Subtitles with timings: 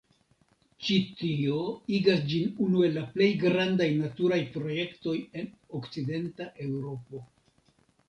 [0.85, 1.59] Ĉi tio
[1.97, 7.27] igas ĝin unu el la plej grandaj naturaj projektoj en Okcidenta Eŭropo.